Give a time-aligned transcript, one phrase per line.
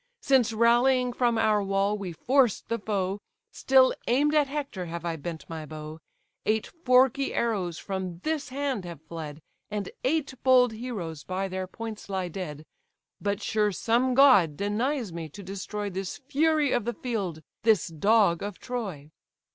[0.23, 3.19] Since rallying from our wall we forced the foe,
[3.51, 5.99] Still aim'd at Hector have I bent my bow:
[6.43, 12.09] Eight forky arrows from this hand have fled, And eight bold heroes by their points
[12.09, 12.65] lie dead:
[13.21, 18.41] But sure some god denies me to destroy This fury of the field, this dog
[18.41, 19.11] of Troy."